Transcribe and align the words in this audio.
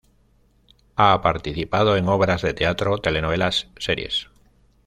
Ha 0.95 1.21
participado 1.21 1.95
en 1.95 2.07
obras 2.07 2.41
de 2.41 2.55
teatro, 2.55 2.97
telenovelas, 2.97 3.67
series. 3.77 4.29